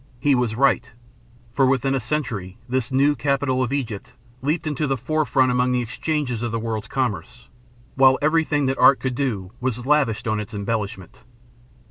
He 0.19 0.33
was 0.33 0.55
right; 0.55 0.93
for 1.53 1.67
within 1.67 1.93
a 1.93 1.99
century 1.99 2.57
this 2.67 2.91
new 2.91 3.15
capital 3.15 3.61
of 3.61 3.71
Egypt 3.71 4.13
leaped 4.41 4.65
to 4.75 4.87
the 4.87 4.97
forefront 4.97 5.51
among 5.51 5.73
the 5.73 5.81
exchanges 5.83 6.41
of 6.41 6.51
the 6.51 6.57
world's 6.57 6.87
commerce, 6.87 7.49
while 7.93 8.17
everything 8.19 8.65
that 8.65 8.79
art 8.79 8.99
could 8.99 9.13
do 9.13 9.51
was 9.61 9.85
lavished 9.85 10.27
on 10.27 10.39
its 10.39 10.55
embellishment. 10.55 11.21